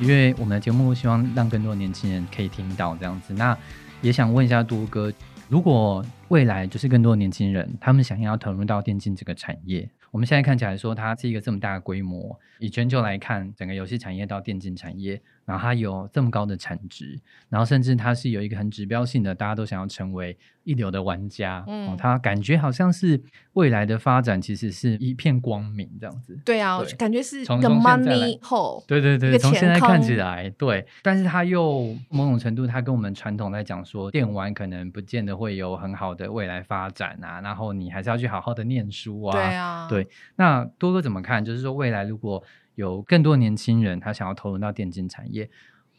[0.00, 3.34] 因为我们的节目希望让更多的年轻人可以听到这样子。
[3.34, 3.56] 那
[4.00, 5.12] 也想问一下多哥，
[5.48, 15.20] 如果未来就是更多的年轻人，他们想要投入到电竞这个产业，我们现在看起来说它是一个这么大的规模，以全球来看，整个游戏产业到电竞产业。
[15.50, 21.64] 然后它有这么高的产值，然后甚至它是有一个很指标性的，大家都想要成为一流的玩家。
[21.66, 23.20] 嗯，它感觉好像是
[23.54, 26.38] 未来的发展，其实是一片光明这样子。
[26.44, 30.86] 对啊，感觉是从 money 后，对对对，从现在看起来，对。
[31.02, 37.40] 但是它又某种程度，它跟我们传统在讲说，电玩可能不见得会有很好的未来发展啊。
[37.40, 39.32] 然后你还是要去好好的念书啊。
[39.32, 40.06] 对啊，对。
[40.36, 41.44] 那多哥怎么看？
[41.44, 42.40] 就是说未来如果
[42.80, 45.50] 有更多年轻人，他想要投入到电竞产业。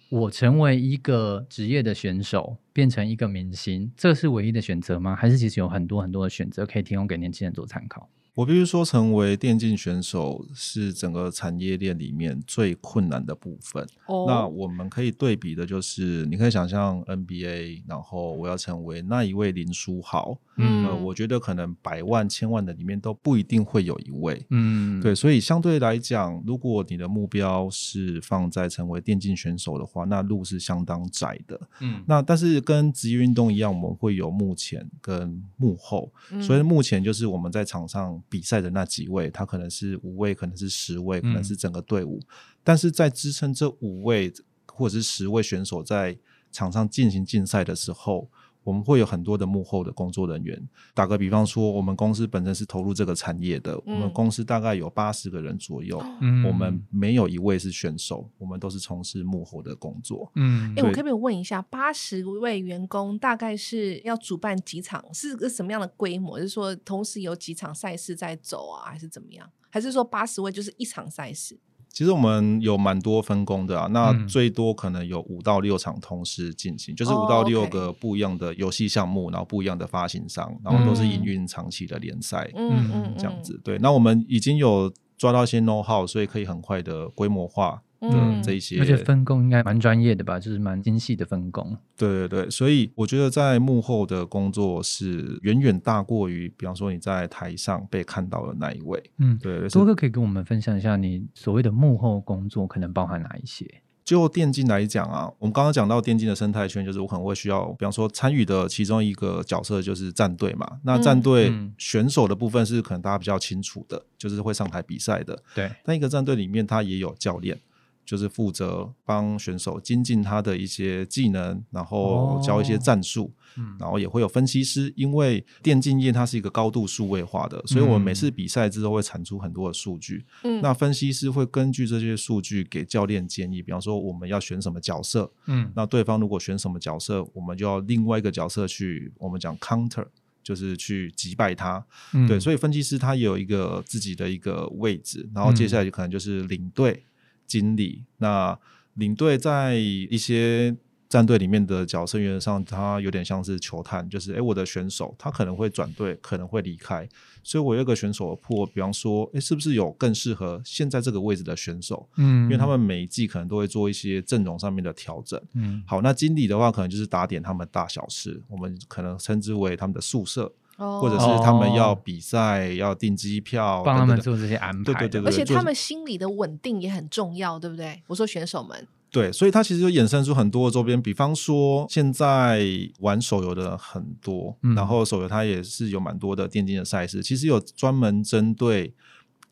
[0.09, 5.15] 我成为一个职业的选手，变成一个明星，这是唯一的选择吗？
[5.15, 8.09] 还是其实有很多很多的选择可以提供给年轻人做参考？
[8.33, 13.85] 我必须说，成为电竞选手是整个产业链里面最困难的部分。
[14.25, 20.37] 那我们可以对比的就是，你可以想象 NBA，然后我要成为那一位林书豪。
[20.57, 24.45] 嗯，我觉得可能百万、千万的里面都不一定会有一位。
[24.49, 31.59] 嗯，对，所以相对来讲，如果你的目标是放在成为电竞选手的话，那路是相当窄的。
[31.79, 36.11] 嗯，那但是跟职业运动一样，我们会有幕前跟幕后。
[36.41, 38.21] 所以目前就是我们在场上。
[38.31, 42.19] 比赛的那几位，他可能是五位，可能是十位，可能是整个队伍。
[42.63, 44.33] 但是在支撑这五位
[44.65, 46.17] 或者是十位选手在
[46.51, 48.29] 场上进行竞赛的时候。
[48.63, 50.69] 我们会有很多的幕后的工作人员。
[50.93, 56.01] 打个比方说，我们公司本身是投入这个产业的，我们公司大概有八十个人左右。
[56.21, 60.31] 嗯，我们没有一位是选手，我们都是从事幕后的工作。
[60.35, 65.03] 嗯，哎，我可不可以问一下，八十位员工大概是要主办几场？
[65.13, 66.37] 是个什么样的规模？
[66.39, 69.49] 就是说，同时有几场赛事在走啊，还是怎么样？
[69.69, 71.57] 还是说八十位就是一场赛事？
[71.93, 83.59] 其实我们有蛮多分工的啊，那最多可能有五到六场同时进行，就是五到六个不一样的游戏项目，然后不一样的发行商，然后都是营运长期的联赛，嗯嗯，这样子。
[83.63, 87.81] 对，那我们已经有抓到一些 know how，所以可以很快的规模化。
[88.01, 91.77] 嗯，这一些，而且分工应该蛮专业的吧，就是蛮精细的分工。
[91.95, 99.01] 对对对，所以我觉得在幕后的工作是远远大过于，比方说你在台上被看到的那一位。
[99.19, 99.67] 嗯，对。
[99.69, 103.65] 多哥可以跟我们分享一下，你所谓的幕后工作可能包含哪一些？
[104.03, 110.67] 就电竞来讲啊，我们刚刚讲到电竞的生态圈，就是我可能会需要，比方说参与的其中一个角色就是战队嘛。
[110.83, 115.41] 那战队选手的部分是可能大家比较清楚的，就是会上台比赛的。
[115.53, 115.71] 对。
[115.85, 117.57] 但一个战队里面，它也有教练。
[118.05, 124.91] 就是负责帮选手精进他的一些技能，然后教一些战术，嗯然后也会有分析师。
[124.95, 130.25] 因为电竞业它是一个高度数位化的，所以我们每次比赛之后会产出很多的数据。
[130.43, 135.31] 嗯，那分析师会根据这些数据给教练建议，比方说我们要选什么角色。
[135.45, 140.05] 嗯，那对方如果选什么角色，我们就要另外一个角色去我们讲 counter，
[140.43, 141.85] 就是去击败他。
[142.27, 147.03] 对，所以分析师他也有一个自己的一个位置，然后接下来就可能就是领队。
[147.51, 148.57] 经理，那
[148.93, 150.75] 领队在一些
[151.09, 157.05] 战队里面的角色，原则上他有点像是球探，就是哎，我的选手他可能会转队，可能会离开，
[157.43, 162.07] 所以我有个选手破，比方说，哎，是不是有更适合现在这个位置的选手？
[162.15, 165.41] 嗯，因为他们每一季可能都会做一些阵容上面的调整。
[165.53, 170.53] 嗯，好，那经理的话，可能就是打点他们大小事，我们可能称之为他们的宿舍。
[170.77, 174.93] 或者是他们要比赛，要订机票，帮他们做这些安排。
[174.93, 178.01] 对对对，而且他们心理的稳定也很重要，对不对？
[178.07, 182.65] 我说选手们，对，所以他其实就衍生出很多周边，比方说现在
[182.99, 188.95] 玩手游的很多，然后手游它也是有蛮多的电竞的赛事，其实有专门针对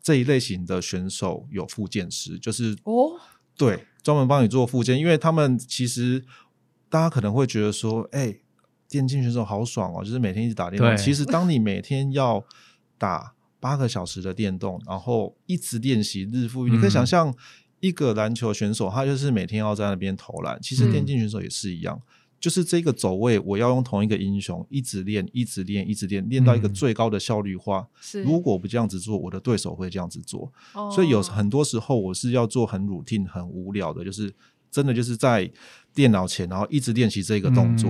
[0.01, 3.11] 这一类型的选手有附件师，就是哦，
[3.55, 6.25] 对，专门帮你做附件，因为他们其实
[6.89, 8.39] 大家可能会觉得说，哎。
[8.89, 10.97] 电竞选手好爽哦，就是每天一直打电动。
[10.97, 12.43] 其实，当你每天要
[12.97, 17.33] 打八个小时的电动，然后一直练习日复一日，你可以想象
[17.79, 20.59] 一个篮球选手，他就是每天要在那边投篮。
[20.61, 22.01] 其实，电竞选手也是一样，
[22.39, 27.87] 就是这个走位，我要用同一个英雄一直练，一直练，一直练，练到一个最高的效率化。
[28.23, 30.51] 如果不这样子做，我的对手会这样子做。
[30.93, 34.33] 所以有很多时候，我是要做很 routine、很无聊的，就是
[34.71, 35.51] 真的就是在。
[35.91, 37.89] 电脑前，然后一直练习这个动作，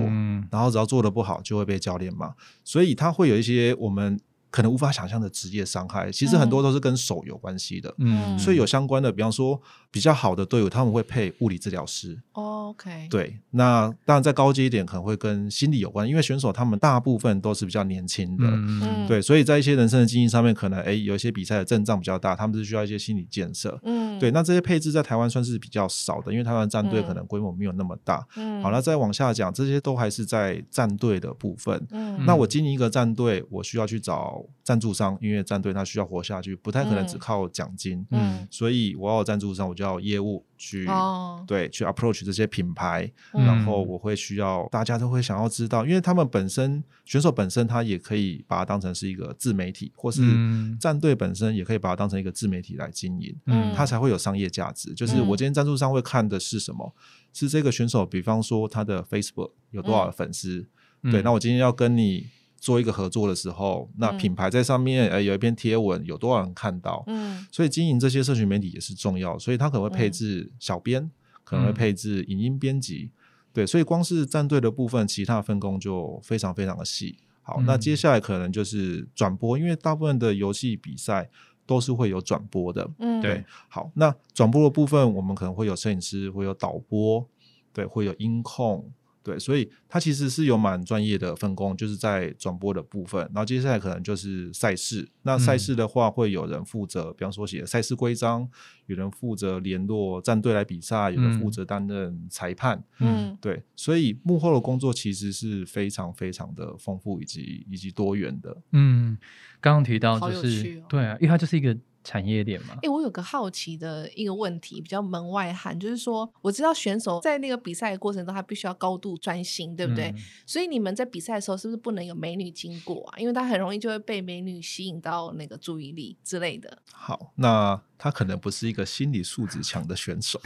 [0.50, 2.34] 然后只要做的不好，就会被教练骂。
[2.64, 4.18] 所以他会有一些我们
[4.52, 6.12] 可能无法想象的职业伤害。
[6.12, 7.94] 其实很多都是跟手有关系的。
[7.98, 9.62] 嗯，所以有相关的，比方说
[9.92, 12.20] 比较好的队伍，他们会配物理治疗师。
[12.34, 13.40] 哦 OK，对。
[13.50, 18.44] 那当然再高阶一点，可能会跟心理有关，因为选手他们大部分都是比较年轻的。
[18.46, 19.20] 嗯，对。
[19.20, 23.80] 所以在一些人生的经营上面，可能哎有一些比赛的阵仗比较大，他们是需要一些心理建设。
[23.84, 28.24] 嗯，对，那这些配置在台湾算是比较少的，因为台湾战队可能规模没有那么大。
[28.36, 31.88] 嗯好，那再往下讲，这些都还是在战队的部分。
[31.90, 37.20] 嗯那我经营一个战队，我需要去找赞助商，因为战队它需要活下去，不太可能只嗯。
[37.20, 38.06] 靠奖金。
[38.12, 38.48] 嗯。
[38.52, 43.46] 所以我要有赞助商，我就要有业务去、哦，对去 approach 这些品牌，嗯。
[43.46, 50.78] 然后我会需要大家都会想要知道，因为他们本身选手本身他也可以把它当成是一个自媒体，或是嗯。
[50.80, 53.74] 战队本身也可以把它当成一个自媒体来经营，嗯。
[53.76, 54.94] 它才会有商业价值。
[54.94, 55.28] 就是嗯。
[55.28, 56.94] 我今天赞助商会看的是什么？
[57.32, 60.68] 是这个选手，比方说他的 Facebook 有多少粉丝，
[61.04, 62.28] 对，嗯那我今天要跟你。
[62.60, 67.04] 做一个合作的时候，那嗯品牌在上面呃有一篇贴文，有多少人看到？
[67.08, 71.10] 嗯所以经营这些社群媒体也是重要，所以他可能会配嗯置小编，
[71.44, 73.12] 可能会嗯配置影音编辑，
[73.54, 77.18] 对，所以光是战队的部分，其他分工就非常非常的细。
[77.42, 81.30] 好，那嗯接下来可能就是转播，因为大部分的游戏比赛
[81.66, 82.90] 都是会有转播的。
[83.00, 87.26] 嗯，对，好，那转播的部分，我们可能会有摄影师，会有导播，
[87.74, 88.92] 对，会有音控。
[89.22, 93.22] 对，所以它其实是有蛮专业的分工，就是在转播的部分。
[93.34, 98.48] 然后接下来可能就是赛事，那赛嗯事的话会有人负责，比方说写赛事规章，
[98.86, 102.84] 有人负责联络战队来比赛，有人负嗯责担任裁判。
[103.00, 108.56] 嗯对，所以幕后的工作其实是非常非常的丰富以及以及多元的。
[108.72, 109.18] 嗯，
[109.60, 111.78] 刚刚提到就是对啊，因为它就是一个
[112.10, 112.90] 产业链吗哎、。
[112.90, 120.06] 我有个好奇的一个问题，比较门外汉，就是说，我知道选手在那个比赛的过程中，他必须要高度专心，对不对？
[120.10, 120.16] 嗯
[120.48, 123.20] 所以你们在比赛的时候，是不是不能有美女经过啊？
[123.20, 126.80] 因为他很容易就会被美女吸引到那个注意力之类的。
[126.92, 130.40] 好，那他可能不是一个心理素质强的选手。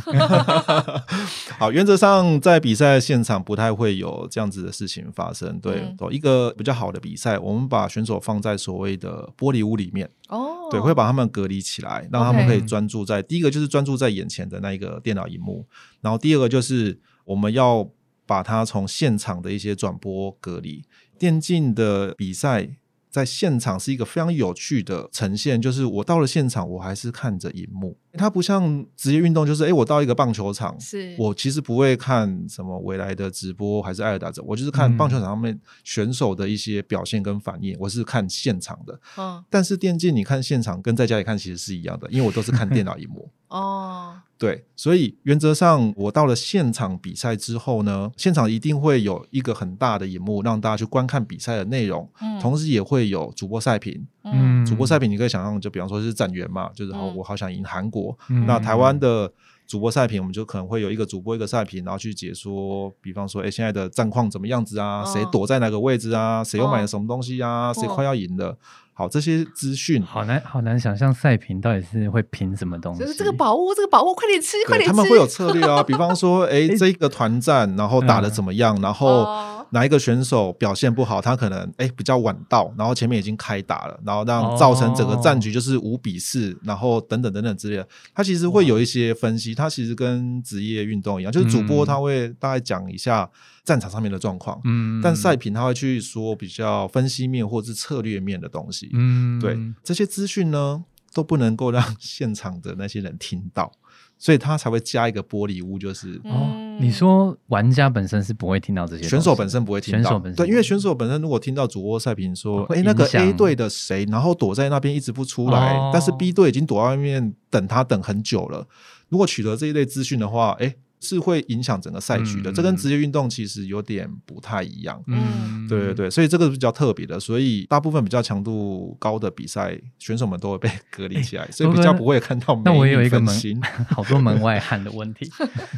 [1.59, 5.59] 好，原则上在比赛现场不太会有这样子的事情发生。
[5.59, 15.65] 对，一个比较好的比赛，我们把选手放在所谓的玻璃屋里面，哦，对，会把他们隔离起来，让他们可以专注在第一个就是专注在眼前的那一个电脑荧幕，
[16.01, 17.87] 然后第二个就是我们要
[18.25, 20.83] 把它从现场的一些转播隔离。
[21.19, 22.67] 电竞的比赛
[23.13, 38.99] 在现场是一个非常有趣的呈现，就是我到了现场，我还是看着荧幕，它不像职业运动，就是诶，我到一个棒球场，是我其实不会看什么未来的直播还是艾尔达者，我就是看嗯棒球场上面选手的一些表现跟反应，我是看现场的。
[39.15, 43.29] 嗯但是电竞你看现场跟在家里看其实是一样的，因为我都是看电脑荧幕。
[43.53, 44.15] 哦。
[44.37, 52.37] 对，所以原则上我到了现场比赛之后呢，现场一定会有一个很大的荧幕让大家去观看比赛的内容，嗯。
[52.41, 54.05] 同时也会有主播赛评。
[54.23, 54.65] 嗯。
[54.65, 57.15] 主播赛评你可以想象，就比方说是展员嘛，就是好，嗯。
[57.15, 58.17] 我好想赢韩国。
[58.27, 58.45] 嗯。
[58.45, 59.31] 那台湾的
[59.65, 65.03] 主播赛评，我们就可能会有一个主播一个赛评，然后去解说，比方说，哎，现在的战况怎么样子啊？
[65.05, 66.43] 谁哦躲在哪个位置啊？
[66.43, 67.73] 谁又买哦了什么东西啊？
[67.73, 68.57] 谁哦快要赢了？
[68.95, 72.99] 好，这些资讯好难好难想象赛评到底是会评什么东西。
[72.99, 74.95] 就是这个宝物，这个宝物，快点吃，快点吃。
[74.95, 93.29] 他们会有策略啊， 比方说，哎，这一个团战，然后打的怎么样，然后哦哪一个选手表现不好，他可能哎比较晚到，然后前面已经开打了，然后让造成整个战局就是五比四，然后等等等等之类的，他其实会有一些分析，他其实跟职业运动一样，就是主播嗯他会大概讲一下
[93.63, 99.39] 战场上面的状况，嗯，但赛评他会去说比较分析面或是策略面的东西，嗯。
[99.39, 100.83] 对这些资讯呢
[101.13, 103.71] 都不能够让现场的那些人听到，
[104.17, 118.67] 所以他才会加一个玻璃屋，就是哦嗯，你说玩家本身是不会听到这些，选手本身不会听到，选手本身对，因为选手本身如果听到主播赛评说，会哎、那个 A 队的谁，然后躲在那边一直不出来，哦但是 B 队已经躲在外面等他等很久了。
[119.09, 122.49] 如果取得这一类资讯的话，哎、是会影响整个赛局的。
[122.51, 124.99] 嗯这跟职业运动其实有点不太一样。
[125.07, 133.33] 嗯，对对对，所以这个是比较特别的，所以大部分比较强度高的比赛，选手们都会被隔离起来， 所以比较不会看到那我也有一个门。
[133.89, 135.29] 好多门外汉的问题，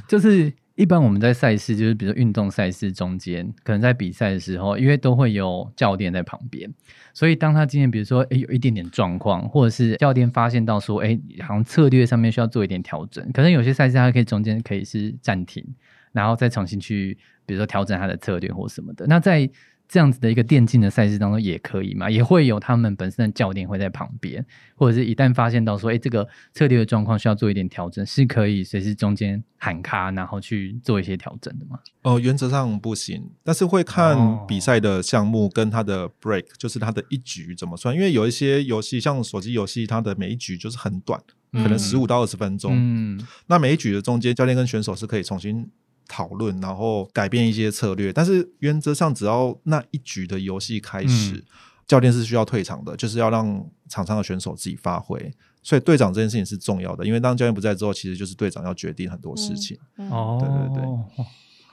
[0.08, 6.70] 就是一般我们在赛事，就是比如说运动赛事中间，可能在比赛的时候，因为都会有教练在旁边，
[7.14, 15.66] 所以当他今天比如说诶有一点点状况，或者是教练发现到说，诶好像策略上面需要做一点调整，可能有些赛事他可以中间可以是暂停，
[16.12, 19.06] 然后再重新去比如说调整他的策略或什么的。
[19.08, 19.50] 那在
[19.88, 31.80] 这样子的一个电竞的赛事当中也可以嘛，也会有他们本身的教练会在旁边，或者是一旦发现到说，哎，这个策略的状况需要做一点调整，是可以随时中间喊卡，然后去做一些调整的嘛？
[32.02, 37.96] 哦，原则上不行，但是会看哦比赛的项目跟它的 break，、就是它的一局怎么算。
[37.96, 41.22] 因为有一些游戏，像手机游戏，它的每一局就是很短，
[41.54, 42.72] 可能嗯十五到二十分钟。
[42.76, 45.70] 嗯，那每一局的中间，教练跟选手是可以重新
[46.08, 48.12] 讨论，然后改变一些策略。
[48.12, 51.44] 但是原则上，只要那一局的游戏开始，嗯
[51.88, 55.32] 教练是需要退场的，就是要让场上的选手自己发挥。
[55.62, 59.78] 所以队长这件事情是重要的，因为当教练不在之后，其实就是队长要决定很多事情。
[59.98, 61.26] 嗯哦，对对对哇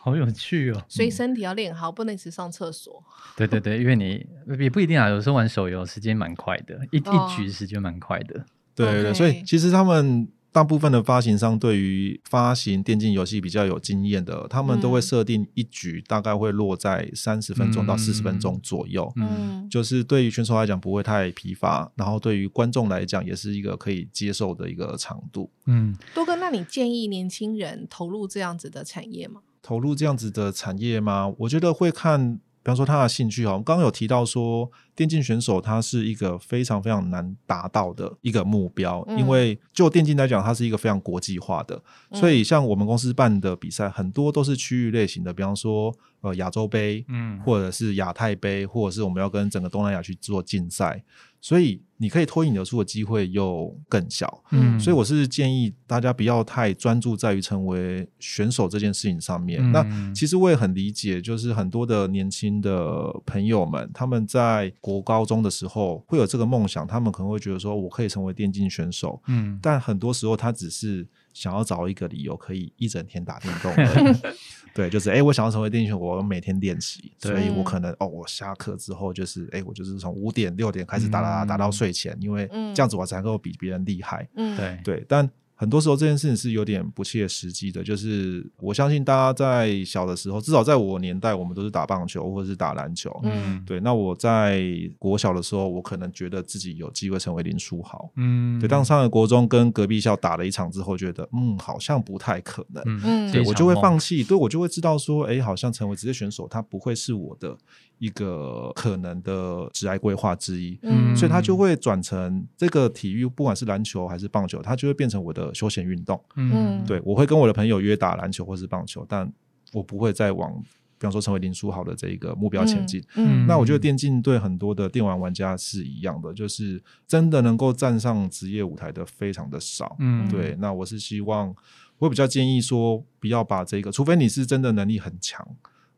[0.04, 0.82] 好有趣哦。
[0.88, 3.02] 所以身体要练好，不能只上厕所。
[3.36, 4.26] 对对对，因为你
[4.58, 8.44] 也不一定啊，有时候玩手游时间蛮快的，一、哦一局时间蛮快的。
[8.74, 19.10] 对对对，所以其实他们大部分的发行商对于发行电竞游戏比较有经验的，他们都会嗯设定一局大概会落在三十分钟到四十分钟左右。
[19.16, 25.50] 嗯嗯就是对于选手来讲不会太疲乏，然后对于观众来讲也是一个可以接受的一个长度。
[25.64, 29.40] 嗯，多哥，那你建议年轻人投入这样子的产业吗？
[29.62, 31.32] 投入这样子的产业吗？
[31.38, 33.52] 我觉得会看，比方说他的兴趣哈。
[33.52, 39.18] 我们刚刚有提到说，电竞选手他是一个非常非常难达到的一个目标，嗯。
[39.18, 41.82] 因为就电竞来讲，它是一个非常国际化的，
[42.12, 47.40] 所以像我们公司办的比赛，很多都是区域类型的，比方说呃亚洲杯，嗯。
[47.40, 51.02] 或者是亚太杯，或者是我们要跟整个东南亚去做竞赛，
[51.40, 54.42] 所以你可以脱颖而出的机会又更小。
[54.50, 59.60] 嗯，所以我是建议大家不要太专注在于成为选手这件事情上面。
[59.62, 59.72] 嗯。
[59.72, 69.58] 那其实我也很理解，就是很多的年轻的朋友们，他们在国高中的时候会有这个梦想，他们可能会觉得说我可以成为电竞选手，嗯。
[69.62, 74.20] 但很多时候他只是想要找一个理由可以一整天打电动而已。
[74.74, 81.72] 对，就是哎、诶我想要成为电竞选手，我每天练习，所以我可能哦，我下课之后就是哎、诶我就是从五点六点开始打打打打到嗯。
[81.72, 82.74] 睡前，因为嗯。
[82.74, 84.28] 这样子我才能够比别人厉害。
[84.34, 84.80] 嗯，对。
[84.82, 85.30] 对，但
[85.62, 87.84] 很多时候这件事情是有点不切实际的。
[87.84, 93.16] 就是我相信大家在小的时候，至少在我年代，我们都是打棒球或者是打篮球。
[93.22, 94.60] 嗯对，那我在
[94.98, 98.10] 国小的时候，我可能觉得自己有机会成为林书豪。
[98.16, 102.82] 嗯对，当上了国中跟隔壁校打了一场之后，觉得嗯，好像不太可能。
[102.84, 107.56] 嗯嗯对我就会放弃，对我就会知道说，哎，好像成为职业选手，他不会是我的
[107.98, 110.76] 一个可能的职业规划之一。
[110.82, 116.22] 嗯所以他就会转成这个体育，不管是篮球还是棒球，它就会变成我的休闲运动。
[116.36, 119.30] 嗯对我会跟我的朋友约打篮球或是棒球，但
[119.72, 120.52] 我不会再往，
[120.98, 123.02] 比方说成为林书豪的这一个目标前进。
[123.14, 129.96] 嗯那我觉得电竞对很多的电玩玩家是一样的，就是真的能够站上职业舞台的非常的少。
[129.98, 131.54] 嗯对，那我是希望，
[131.98, 135.46] 我比较建议说，不要把这个，除非你是真的能力很强，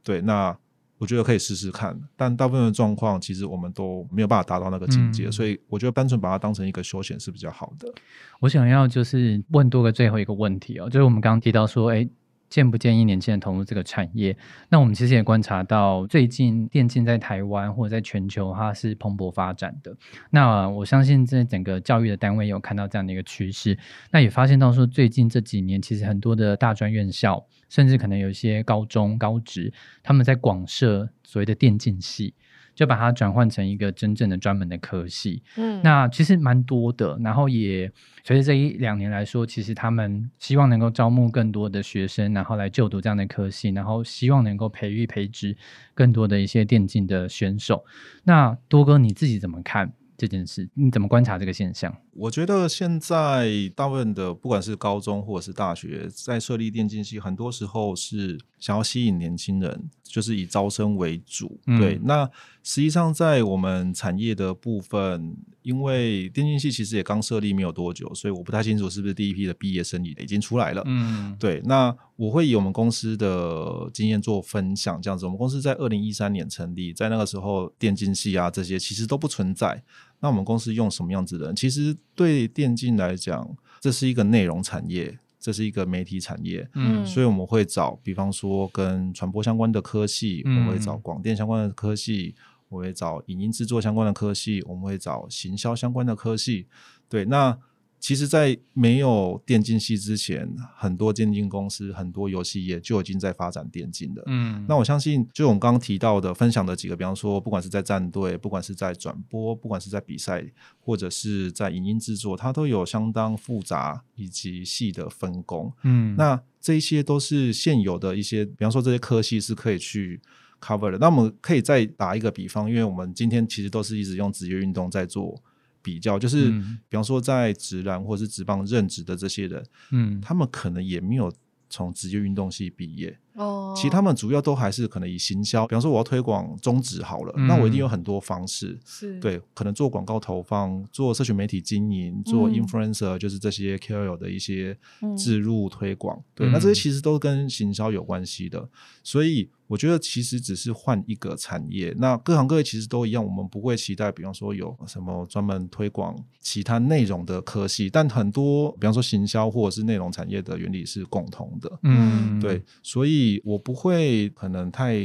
[0.03, 0.57] 对，那
[0.99, 1.99] 我觉得可以试试看。
[2.17, 7.93] 但大部分的状况，其实我们都没有办法达到那个境界，嗯所以我觉得单纯把它当成一个休闲是比较好的。
[8.41, 12.09] 我想要就是问多个最后一个问题哦，就是我们刚刚提到说，哎，
[12.55, 14.37] 建不建议年轻人投入这个产业？
[14.69, 19.93] 那我们其实也观察到，最近电竞在台湾或者在全球它是蓬勃发展的。
[20.31, 23.77] 那我相信在整个教育的单位有看到这样的一个趋势。
[24.13, 29.73] 那也发现到说，最近这几年其实很多的大专院校，甚至可能有一些高中、高职，
[30.05, 32.35] 他们在广设所谓的电竞系。
[32.75, 35.81] 就把它转换成一个真正的专门的科系，嗯。
[35.83, 37.91] 那其实蛮多的，然后也
[38.25, 45.57] 随着这一两年来说，其实他们希望能够招募更多的学生，然后来就读这样的科系，然后希望能够培育培植
[45.95, 47.85] 更多的一些电竞的选手。
[48.25, 50.69] 那多哥你自己怎么看这件事？
[50.75, 51.95] 你怎么观察这个现象？
[52.13, 61.61] 我觉得现在大部分的不管是高中或者是大学，在设立电竞系，很多时候是想要吸引年轻人，就是以招生为主。
[61.67, 62.25] 嗯对，那
[62.63, 70.83] 实际上在我们产业的部分，因为电竞系其实也刚设立没有多久，所以我不太清楚是不是第一批的毕业生已经出来了。
[70.87, 75.25] 嗯，对，那我会以我们公司的经验做分享，这样子。
[75.25, 79.83] 我们公司在二零一三年成立，在那个时候，电竞系啊这些其实都不存在。
[80.21, 81.57] 那我们公司用什么样子的人？
[81.57, 86.69] 其实对电竞来讲，这是一个内容产业，这是一个媒体产业。
[86.75, 92.35] 嗯所以我们会找，比方说跟传播相关的科系，我们会找嗯广电相关的科系，
[92.69, 96.67] 我会找影音制作相关的科系，我们会找行销相关的科系。
[97.09, 97.59] 对，那
[98.05, 100.47] 其实，在没有电竞系之前，
[100.77, 104.23] 很多电竞公司、很多游戏业就已经在发展电竞的。
[104.27, 110.45] 嗯，那我相信，就我们刚刚提到的、分享的几个，比方说，不管是在战队，不管是在转播，不管是在比赛，
[110.79, 115.73] 或者是在影音制作，它都有相当复杂以及细的分工。
[115.85, 120.21] 嗯，那这一些都是现有的一些，比方说这些科系是可以去
[120.61, 120.99] cover 的。
[120.99, 125.43] 那我们可以再打一个比方，因为我们今天其实都是一直用职业运动在做
[125.85, 126.79] 比较，就是、嗯。
[126.89, 129.63] 比方说在职篮或是职棒任职的这些人，
[129.93, 131.31] 嗯，他们可能也没有
[131.69, 138.79] 从职业运动系毕业，哦，其实他们主要都还是可能以行销，比方说我要推广中职好了，那我一定有很多方式。
[138.87, 139.19] 是。
[139.19, 142.53] 对，可能做广告投放，做社群媒体经营，做嗯。
[142.55, 145.17] influencer，、就是这些 KOL 的一些嗯。
[145.17, 146.23] 置入推广。
[146.35, 146.53] 对，嗯。
[146.53, 148.69] 那这些其实都跟行销有关系的。
[149.03, 164.97] 所以我我觉得其实只是换一个产业，那各行各业其实都一样，我们不会期待，比方说有什么专门推广其他内容的科系，但很多比方说行销或者是内容产业的原理是共同的，嗯，对，所以我不会可能太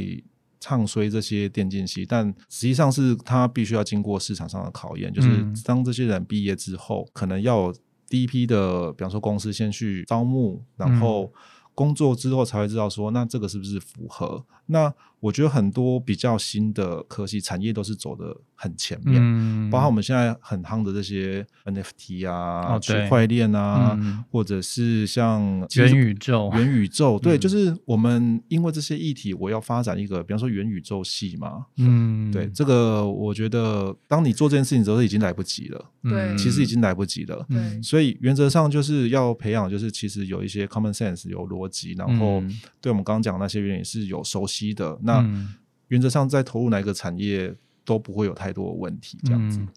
[0.60, 5.52] 唱衰这些电竞系，但实际上是他必须要经过市场上的考验，就是嗯。
[5.64, 7.74] 当这些人毕业之后，可能要有
[8.08, 11.00] 第一批的，比方说公司先去招募，然嗯。
[11.00, 11.32] 后
[11.80, 14.44] 工作之后才会知道说，那这个是不是符合？
[14.66, 31.66] 那我觉得很多比较新的科技产业都是走的很前面，嗯，包括我们现在很夯的这些 NFT 啊、区块链啊，嗯或者是像元宇宙，元宇宙，对，嗯就是我们因为这些议题，我要发展一个，比方说元宇宙系嘛。
[31.76, 37.44] 嗯，对，这个我觉得，当你做这件事情的时候，已经来不及了，对其实已经来不及了。
[37.50, 44.98] 嗯对所以原则上就是要培养，就是其实有一些 common sense，有逻辑，然后嗯对我们刚刚讲的那些原理是有熟悉的。
[45.10, 45.54] 那嗯
[45.88, 49.58] 原则上在投入哪一个产业都不会有太多的问题，这样子。
[49.58, 49.68] 嗯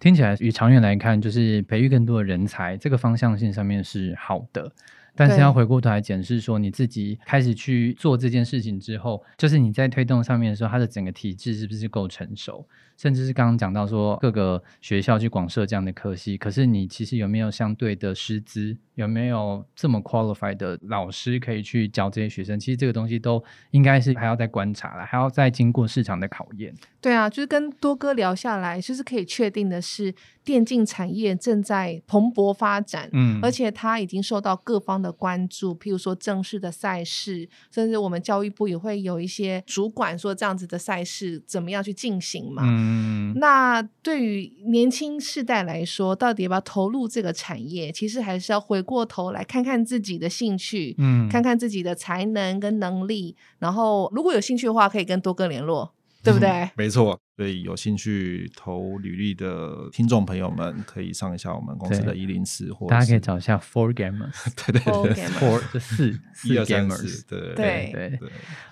[0.00, 4.70] 听起来与长远来看，就是培育更多的人才，这个方向性上面是好的。
[5.18, 12.64] 但是要回过头来检视说，你自己开始去做这件事情之后，就是你在推动上面的时候，它的整个体制是不是够成熟？
[12.96, 22.58] 甚至是刚刚讲到说各个学校去广设这样的科系，可是你其实有没有相对的师资，有没有这么 qualified 的老师可以去教这些学生？
[22.58, 26.74] 其实这个东西都应该是还要再观察了，还要再经过市场的考验。
[27.00, 42.62] 对啊，就是跟多哥聊下来，就是可以确定的是，电竞产业正在蓬勃发展，嗯而且它已经受到各方的关注，譬如说正式的赛事，甚至我们教育部也会有一些主管说这样子的赛事怎么样去进行嘛。
[42.66, 47.92] 嗯那对于年轻世代来说，到底要不要投入这个产业？
[47.92, 56.68] 其实还是要回过头来看看自己的兴趣，嗯看看自己的才能跟能力，然后如果有兴趣的话，可以跟多哥联络，对不对？
[56.76, 64.52] 没错，所以有兴趣投履历的听众朋友们，可以上一下我们公司的对一零四，或大家可以找一下 Four Gamers。
[64.66, 67.26] 对对 Four 对 Gamers Four 这四四 gamers 四，。
[67.28, 68.20] 对对对对，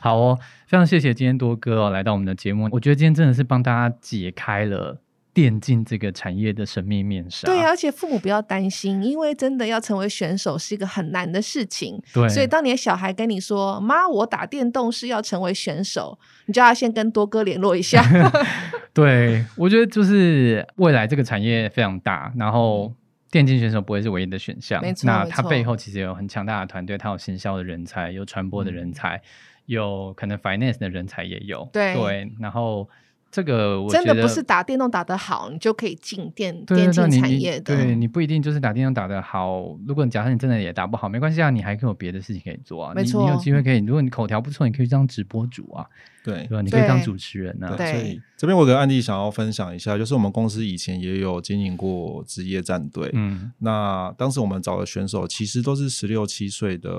[0.00, 5.00] 好哦，非常谢谢今天多哥哦来到我们的节目，我觉得今天真的是帮大家解开了
[5.36, 7.44] 电竞这个产业的神秘面纱。
[7.44, 12.02] 对啊，而且父母不要担心，因为真的要成为选手是一个很难的事情。
[12.14, 18.02] 对，所以当你的小孩跟你说：“妈，我打电动是要成为选手”，你就要先跟多哥联络一下。
[18.94, 22.90] 对我觉得就是未来这个产业非常大，然后。
[23.28, 29.20] 电竞选手不会是唯一的选项，没错那它没错背后其实有很强大的团队，他有行销的人才，有传播的人才，
[29.66, 31.68] 有可能 finance 的人才也有。
[31.70, 32.88] 对对，然后
[33.30, 37.76] 这个我觉得真的不是打电动打得好，你就可以进电对电竞产业的。
[37.76, 39.76] 对你不一定就是打电动打得好。
[39.86, 42.94] 如果你假设你真的也打不好，没关系啊，你还可以有别的事情可以做啊。
[42.94, 45.84] 没你你有错机会可以，如果你口条不错，你可以当直播主啊，
[46.24, 46.62] 对对吧？
[46.62, 47.74] 你可以当主持人啊。
[47.76, 56.90] 对所以这边我有个案例想要分享一下，就是我们公司以前也有经营过职业战队，嗯那当时我们找的选手其实都是十六七岁的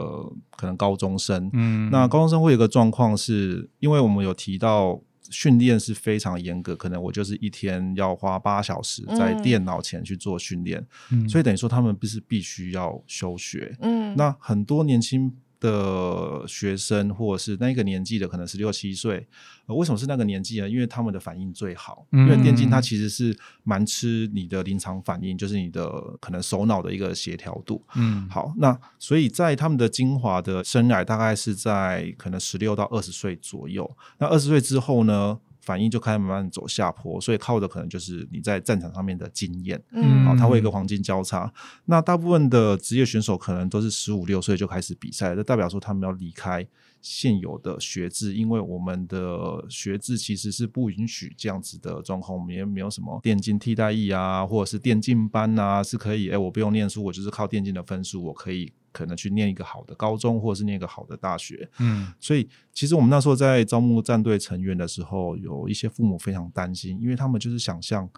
[0.56, 9.42] 可能高中生，嗯，那高中生会有一个状况是，因为我们有提到训练是非常严格，可能我就是一天要花八小时在嗯。
[9.44, 11.28] 电脑前去做训练，嗯。
[11.30, 13.76] 所以等于说他们不是必须要休学。
[13.82, 19.28] 嗯，那很多年轻的学生或者是那个年纪的，可能十六七岁、
[19.66, 20.70] 呃，为什么是那个年纪呢？
[20.70, 25.90] 因为他们的反应最好，嗯因为电竞它其实是蛮吃你的临场反应，就是你的
[26.20, 27.84] 可能手脑的一个协调度。
[27.96, 33.90] 嗯好，那所以在他们的精华的生涯大概是在可能十六到二十岁左右。
[34.20, 39.78] 那二十岁之后呢，反应就开始慢慢走下坡，所以靠的可能就是你在战场上面的经验。
[39.92, 41.52] 嗯好，它会有一个黄金交叉。
[41.84, 46.66] 那大部分的职业选手可能都是十五六岁就开始比赛，这代表说他们要离开
[47.02, 61.70] 现有的学制，因为我们的学制其实是不允许这样子的状况，我们也没有什么电竞替代役啊，或者是电竞班啊，是可以，哎，我不用念书，我就是靠电竞的分数，我可以可能去念一个好的高中，或者是念一个好的大学。
[61.80, 68.10] 嗯所以，其实我们那时候在招募战队成员的时候，有一些父母非常担心，因为他们就是想象，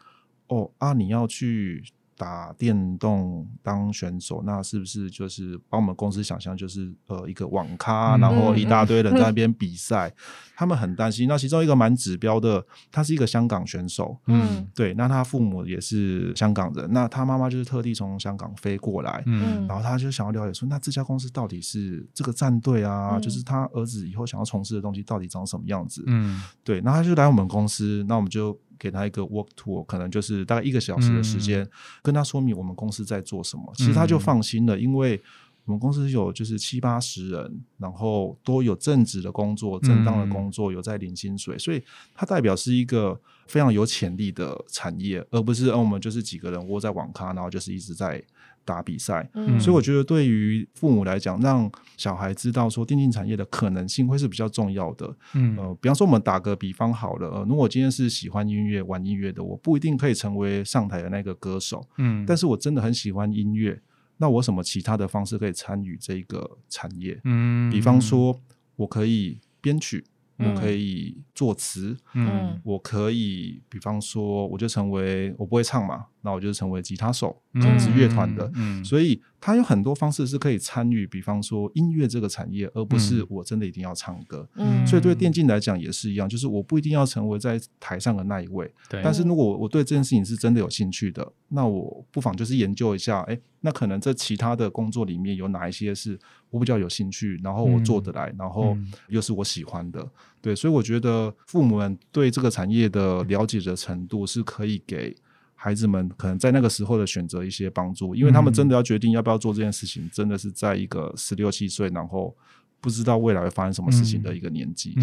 [0.48, 1.84] 哦啊，你要去
[2.20, 10.14] 打电动当选手，那是不是就是把我们公司想象就是呃一个网咖，嗯然后一大堆人在那边比赛，
[10.54, 11.30] 他们很担心。
[11.30, 26.04] 那其中一个蛮指标的，他是一个香港选手，嗯对，那他父母也是香港人，那他妈妈就是特地从香港飞过来，嗯然后他就想要了解说，那这家公司到底是这个战队啊，嗯就是他儿子以后想要从事的东西到底长什么样子？
[26.08, 31.70] 嗯对，那他就来我们公司，那我们就给他一个 work tour，可能就是大概一个小时的时间，
[32.02, 33.72] 跟他说明我们公司在做什么。
[33.76, 35.22] 其实他就放心了，因为
[35.66, 41.84] 我们公司有就是七八十人，然后都有正职的工作、正当的工作，有在领薪水，所以
[42.16, 48.24] 它代表是一个非常有潜力的产业，而不是嗯我们就是几个人窝在网咖，然后就是一直在。
[48.66, 49.60] 打比赛，嗯。
[49.60, 55.16] 所以我觉得对于父母来讲，让小孩知道说电竞产业的可能性会是比较重要的。
[55.34, 55.58] 嗯。
[55.58, 62.26] 呃，比方说我们打个比方好了，呃，如果我今天是喜欢音乐、玩音乐的，我不一定可以成为上台的那个歌手，嗯。
[62.26, 63.82] 但是我真的很喜欢音乐，
[64.18, 67.20] 那我什么其他的方式可以参与这个产业？
[67.24, 67.70] 嗯。
[67.70, 68.40] 比方说，
[68.76, 70.06] 我可以编曲，
[70.40, 70.56] 我嗯。
[70.56, 72.60] 可以作词，嗯。
[72.64, 77.62] 我可以，比方说，我就成为我不会唱嘛，那我就成为吉他手，嗯。
[77.62, 78.52] 可能是乐团的。
[78.56, 78.84] 嗯。
[78.84, 83.28] 所以它有很多方式是可以参与，比方说音乐这个产业，而不是嗯。
[83.30, 84.48] 我真的一定要唱歌。
[84.56, 84.86] 嗯。
[84.86, 98.92] 所以对电竞来讲也是一样，就是我不一定要成为在台上的那一位，对，但是如果我对这件事情是真的有兴趣的，那我不妨就是研究一下，哎，那可能这其他的工作里面有哪一些是我比较有兴趣，然后我做得来，然后嗯。
[99.08, 100.08] 又是我喜欢的，
[100.42, 105.16] 对，所以我觉得父母们对这个产业的了解的程度是可以给。
[105.62, 112.34] 孩子们可能在那个时候的选择一些帮助，因为他们真的要决定要不要做这件事情，真的是在一个十六七岁，然后
[112.80, 114.96] 不知道未来会发生什么事情的一个年纪，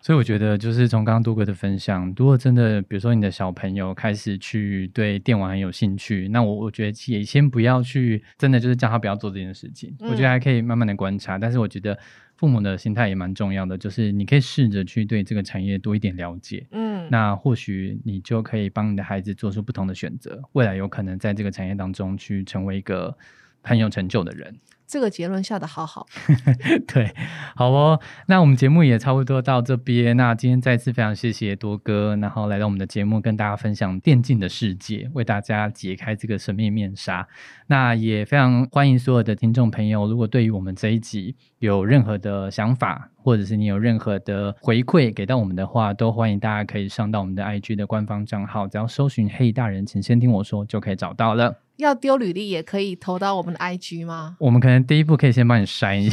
[0.00, 11.96] 所以我觉得就是从刚刚杜哥的分享，如果真的比如说你的小朋友开始去对电玩很有兴趣，那我我觉得也先不要去真的就是叫他不要做这件事情，嗯我觉得还可以慢慢的观察，但是我觉得
[12.38, 16.64] 父母的心态也蛮重要的，就是你可以试着去对这个产业多一点了解。
[16.70, 23.18] 嗯，那或许你就可以帮你的孩子做出不同的选择，未来有可能在这个产业当中去成为一个
[23.60, 24.56] 很有成就的人。
[24.88, 26.06] 这个结论下的好好。
[26.88, 27.14] 对，
[27.54, 30.16] 好哦，那我们节目也差不多到这边。
[30.16, 37.28] 那今天再次非常谢谢多哥，然后来到我们的节目，跟大家分享电竞的世界，为大家解开这个神秘面纱。
[37.66, 51.67] 那也非常欢迎所有的听众朋友，如果对于我们这一集有任何的想法，或者是你有任何的回馈给到我们的话，都欢迎大家可以上到我们的 IG 的官方账号，只要搜寻“嘿大人，请先听我说”就可以找到了。
[51.78, 54.36] 要丢履历也可以投到我们的 IG 吗？
[54.38, 56.10] 我们可能第一步可以先帮你筛一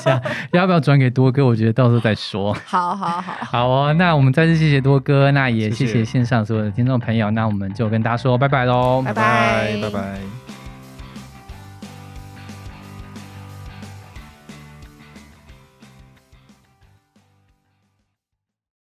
[0.00, 1.44] 下， 要不要转给多哥？
[1.44, 2.54] 我觉得到时候再说。
[2.64, 10.45] 好好好，好哦，那我们再次谢谢多哥，那也谢谢谢谢线上所有的听众朋友，那我们就跟大家说拜拜喽，拜拜拜拜。